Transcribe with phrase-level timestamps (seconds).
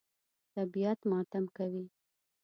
[0.55, 1.85] طبیعت ماتم کوي.